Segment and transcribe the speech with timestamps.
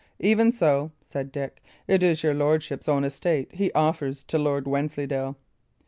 [0.17, 1.61] "Even so," said Dick.
[1.87, 5.35] "It is your lordship's own estate he offers to Lord Wensleydale?"